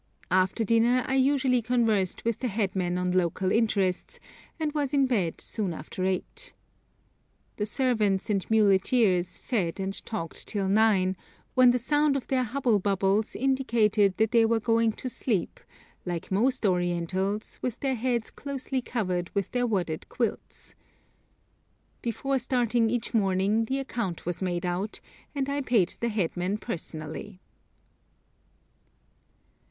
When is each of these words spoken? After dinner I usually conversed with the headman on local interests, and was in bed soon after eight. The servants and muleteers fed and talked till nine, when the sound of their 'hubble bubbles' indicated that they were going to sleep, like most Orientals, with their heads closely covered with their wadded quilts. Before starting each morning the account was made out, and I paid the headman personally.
After 0.31 0.63
dinner 0.63 1.05
I 1.07 1.13
usually 1.13 1.61
conversed 1.61 2.25
with 2.25 2.39
the 2.39 2.47
headman 2.47 2.97
on 2.97 3.11
local 3.11 3.51
interests, 3.51 4.19
and 4.59 4.73
was 4.73 4.95
in 4.95 5.05
bed 5.05 5.39
soon 5.39 5.75
after 5.75 6.03
eight. 6.05 6.53
The 7.57 7.67
servants 7.67 8.27
and 8.27 8.43
muleteers 8.49 9.37
fed 9.37 9.79
and 9.79 10.03
talked 10.03 10.47
till 10.47 10.67
nine, 10.67 11.15
when 11.53 11.69
the 11.69 11.77
sound 11.77 12.15
of 12.15 12.25
their 12.29 12.41
'hubble 12.43 12.79
bubbles' 12.79 13.35
indicated 13.35 14.17
that 14.17 14.31
they 14.31 14.43
were 14.43 14.59
going 14.59 14.93
to 14.93 15.07
sleep, 15.07 15.59
like 16.03 16.31
most 16.31 16.65
Orientals, 16.65 17.59
with 17.61 17.79
their 17.81 17.93
heads 17.93 18.31
closely 18.31 18.81
covered 18.81 19.29
with 19.35 19.51
their 19.51 19.67
wadded 19.67 20.09
quilts. 20.09 20.73
Before 22.01 22.39
starting 22.39 22.89
each 22.89 23.13
morning 23.13 23.65
the 23.65 23.77
account 23.77 24.25
was 24.25 24.41
made 24.41 24.65
out, 24.65 24.99
and 25.35 25.47
I 25.47 25.61
paid 25.61 25.89
the 25.99 26.09
headman 26.09 26.57
personally. 26.57 27.39